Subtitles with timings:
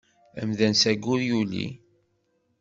[0.41, 1.67] Amdan s aggur yuli.